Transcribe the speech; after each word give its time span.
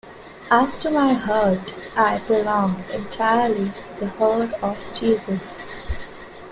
As 0.49 0.79
to 0.79 0.89
my 0.89 1.13
heart, 1.13 1.75
I 1.95 2.17
belong 2.27 2.83
entirely 2.91 3.65
to 3.65 3.93
the 3.99 4.07
Heart 4.09 4.51
of 4.63 4.83
Jesus. 4.91 5.63